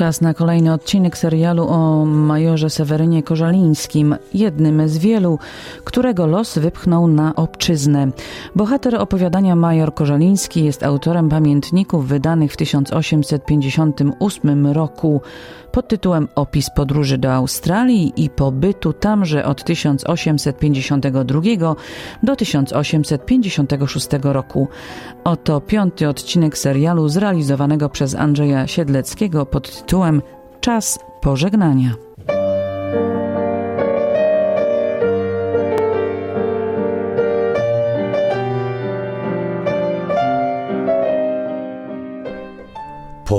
[0.00, 5.38] Czas na kolejny odcinek serialu o majorze Sewerynie Korzalińskim, jednym z wielu,
[5.84, 8.08] którego los wypchnął na obczyznę.
[8.56, 15.20] Bohater opowiadania major Korzaliński jest autorem pamiętników wydanych w 1858 roku
[15.72, 21.42] pod tytułem Opis podróży do Australii i pobytu tamże od 1852
[22.22, 24.68] do 1856 roku.
[25.24, 30.22] Oto piąty odcinek serialu zrealizowanego przez Andrzeja Siedleckiego pod tytułem
[30.60, 32.09] Czas pożegnania.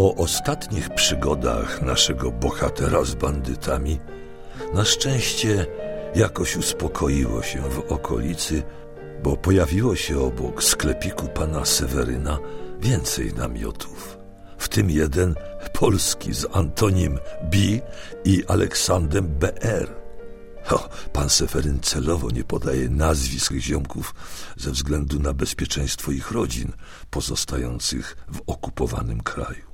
[0.00, 3.98] Po ostatnich przygodach naszego bohatera z bandytami,
[4.74, 5.66] na szczęście
[6.14, 8.62] jakoś uspokoiło się w okolicy,
[9.22, 12.38] bo pojawiło się obok sklepiku pana Seweryna
[12.80, 14.18] więcej namiotów,
[14.58, 15.34] w tym jeden
[15.72, 17.56] polski z Antonim B
[18.24, 19.94] i Aleksandrem BR.
[20.70, 24.14] O, pan Seweryn celowo nie podaje nazwisk ziomków
[24.56, 26.72] ze względu na bezpieczeństwo ich rodzin
[27.10, 29.69] pozostających w okupowanym kraju.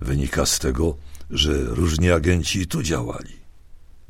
[0.00, 0.96] Wynika z tego,
[1.30, 3.36] że różni agenci tu działali.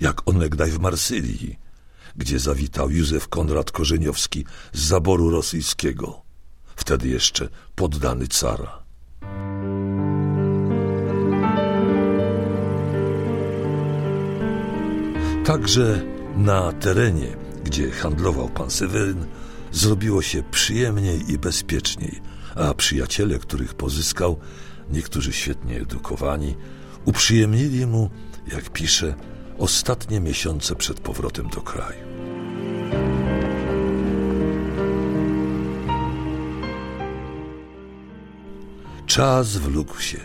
[0.01, 1.59] Jak onegdaj w Marsylii,
[2.17, 6.23] gdzie zawitał Józef Konrad Korzeniowski z zaboru rosyjskiego,
[6.77, 8.83] wtedy jeszcze poddany cara.
[15.45, 16.03] Także
[16.37, 19.27] na terenie, gdzie handlował pan Seweryn,
[19.73, 22.21] zrobiło się przyjemniej i bezpieczniej,
[22.55, 24.39] a przyjaciele, których pozyskał,
[24.91, 26.57] niektórzy świetnie edukowani,
[27.05, 28.11] uprzyjemnili mu,
[28.53, 29.15] jak pisze,
[29.59, 32.09] ostatnie miesiące przed powrotem do kraju.
[39.07, 40.21] Czas wlókł się,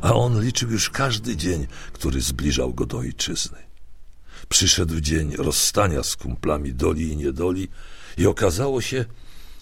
[0.00, 3.58] a on liczył już każdy dzień, który zbliżał go do ojczyzny.
[4.48, 7.68] Przyszedł dzień rozstania z kumplami doli i niedoli
[8.18, 9.04] i okazało się,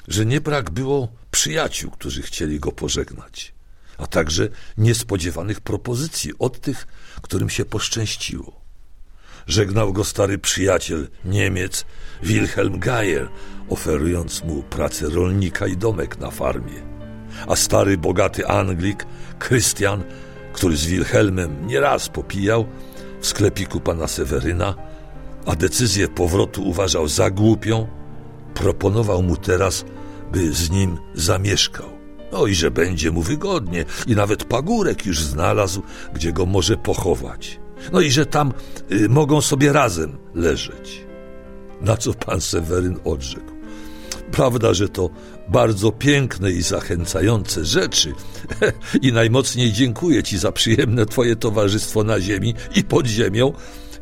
[0.09, 3.57] że nie brak było przyjaciół, którzy chcieli go pożegnać
[3.98, 4.48] a także
[4.78, 6.86] niespodziewanych propozycji od tych,
[7.22, 8.60] którym się poszczęściło.
[9.47, 11.84] Żegnał go stary przyjaciel, Niemiec
[12.22, 13.28] Wilhelm Geyer,
[13.69, 16.82] oferując mu pracę rolnika i domek na farmie.
[17.48, 19.06] A stary, bogaty Anglik,
[19.38, 20.04] Christian,
[20.53, 22.66] który z Wilhelmem nieraz popijał
[23.20, 24.75] w sklepiku pana Seweryna,
[25.47, 27.88] a decyzję powrotu uważał za głupią,
[28.54, 29.84] proponował mu teraz,
[30.32, 31.97] by z nim zamieszkał.
[32.33, 35.83] No i że będzie mu wygodnie i nawet pagórek już znalazł,
[36.15, 37.61] gdzie go może pochować.
[37.93, 38.53] No i że tam
[38.93, 41.06] y, mogą sobie razem leżeć.
[41.81, 43.59] Na co pan Seweryn odrzekł.
[44.33, 45.11] Prawda, że to
[45.49, 48.12] bardzo piękne i zachęcające rzeczy
[49.03, 53.53] i najmocniej dziękuję ci za przyjemne twoje towarzystwo na ziemi i pod ziemią,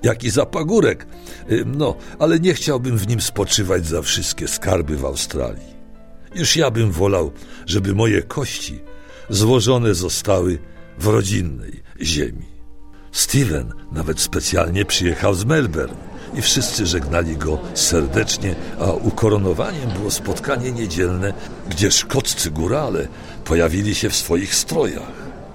[0.03, 1.07] jak i za pagórek.
[1.51, 5.76] Y, no, ale nie chciałbym w nim spoczywać za wszystkie skarby w Australii.
[6.37, 7.33] Już ja bym wolał,
[7.67, 8.81] żeby moje kości
[9.31, 10.59] złożone zostały
[10.99, 12.47] w rodzinnej ziemi.
[13.13, 15.97] Steven nawet specjalnie przyjechał z Melbourne
[16.35, 21.35] i wszyscy żegnali go serdecznie, a ukoronowaniem było spotkanie niedzielne,
[21.69, 23.09] gdzie szkoccy górale
[23.45, 25.13] pojawili się w swoich strojach.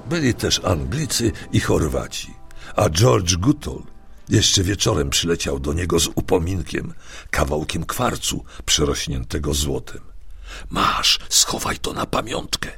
[0.10, 2.34] Byli też Anglicy i Chorwaci,
[2.76, 3.84] a George Goodall
[4.30, 6.94] jeszcze wieczorem przyleciał do niego z upominkiem,
[7.30, 10.11] kawałkiem kwarcu przerośniętego złotem.
[10.70, 12.70] Masz, schowaj to na pamiątkę.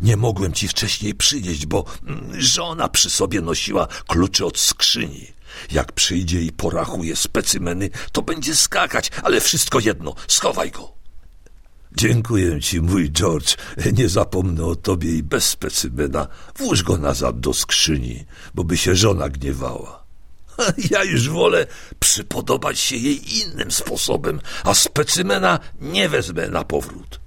[0.00, 5.26] Nie mogłem ci wcześniej przynieść, bo mm, żona przy sobie nosiła klucze od skrzyni.
[5.70, 10.92] Jak przyjdzie i porachuje specymeny, to będzie skakać, ale wszystko jedno, schowaj go.
[11.96, 13.56] Dziękuję ci, mój George.
[13.92, 16.28] Nie zapomnę o tobie i bez specymena.
[16.56, 18.24] Włóż go nazad do skrzyni,
[18.54, 20.00] bo by się żona gniewała.
[20.90, 21.66] Ja już wolę
[22.00, 27.19] przypodobać się jej innym sposobem, a specymena nie wezmę na powrót.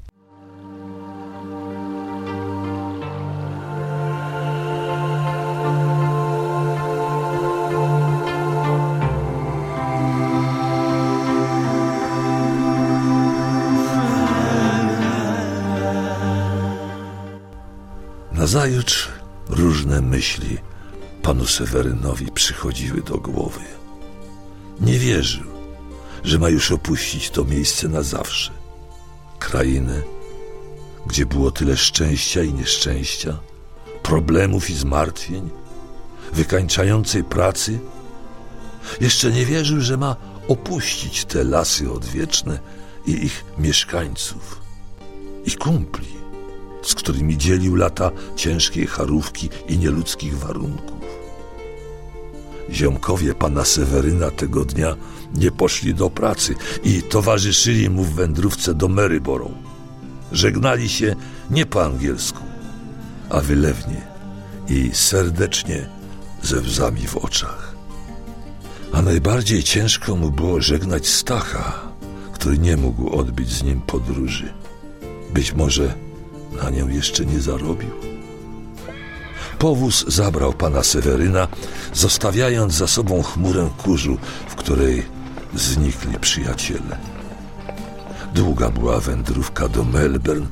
[18.44, 19.10] Nazajutrz
[19.50, 20.57] różne myśli
[21.22, 23.60] panu Sewerynowi przychodziły do głowy.
[24.81, 25.44] Nie wierzył,
[26.24, 28.51] że ma już opuścić to miejsce na zawsze.
[29.40, 30.01] Krainę,
[31.07, 33.40] gdzie było tyle szczęścia i nieszczęścia,
[34.01, 35.50] problemów i zmartwień,
[36.34, 37.80] wykańczającej pracy.
[39.01, 40.16] Jeszcze nie wierzył, że ma
[40.48, 42.60] opuścić te lasy odwieczne
[43.06, 44.62] i ich mieszkańców,
[45.45, 46.23] i kumpli,
[47.04, 50.98] którymi dzielił lata ciężkiej charówki i nieludzkich warunków.
[52.72, 54.96] Ziomkowie pana Seweryna tego dnia
[55.34, 59.58] nie poszli do pracy i towarzyszyli mu w wędrówce do Maryborough.
[60.32, 61.16] Żegnali się
[61.52, 62.44] nie po angielsku,
[63.30, 64.02] a wylewnie
[64.70, 65.90] i serdecznie
[66.42, 67.76] ze łzami w oczach.
[68.92, 71.80] A najbardziej ciężko mu było żegnać Stacha,
[72.34, 74.54] który nie mógł odbyć z nim podróży.
[75.34, 75.94] Być może
[76.64, 77.90] na nią jeszcze nie zarobił.
[79.60, 81.48] Powóz zabrał pana Seweryna,
[81.94, 84.18] zostawiając za sobą chmurę kurzu,
[84.50, 85.06] w której
[85.56, 86.98] znikli przyjaciele.
[88.36, 90.48] Długa była wędrówka do Melbourne,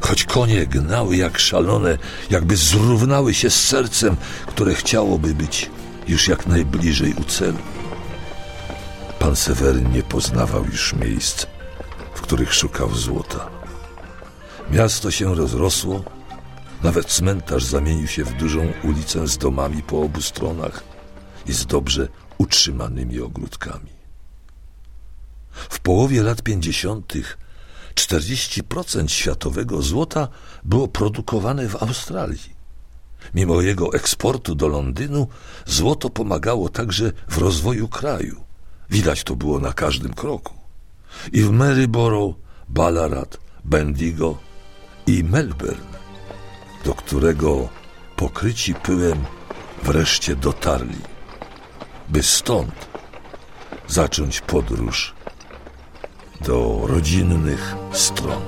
[0.00, 1.98] choć konie gnały jak szalone,
[2.30, 4.16] jakby zrównały się z sercem,
[4.46, 5.70] które chciałoby być
[6.08, 7.58] już jak najbliżej u celu.
[9.18, 11.46] Pan Seweryn nie poznawał już miejsc,
[12.14, 13.63] w których szukał złota.
[14.70, 16.04] Miasto się rozrosło,
[16.82, 20.84] nawet cmentarz zamienił się w dużą ulicę z domami po obu stronach
[21.46, 22.08] i z dobrze
[22.38, 23.90] utrzymanymi ogródkami.
[25.50, 27.38] W połowie lat pięćdziesiątych
[27.94, 30.28] 40% światowego złota
[30.64, 32.54] było produkowane w Australii.
[33.34, 35.28] Mimo jego eksportu do Londynu,
[35.66, 38.44] złoto pomagało także w rozwoju kraju.
[38.90, 40.54] Widać to było na każdym kroku.
[41.32, 42.36] I w Maryborough,
[42.68, 44.38] Ballarat, Bendigo
[45.06, 45.94] i Melbourne,
[46.84, 47.68] do którego
[48.16, 49.18] pokryci pyłem
[49.82, 50.98] wreszcie dotarli,
[52.08, 52.88] by stąd
[53.88, 55.14] zacząć podróż
[56.40, 58.42] do rodzinnych stron.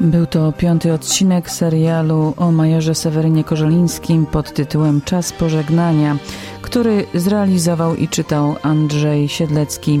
[0.00, 6.16] Był to piąty odcinek serialu o majorze Sewerynie Korzelińskim pod tytułem Czas pożegnania,
[6.62, 10.00] który zrealizował i czytał Andrzej Siedlecki.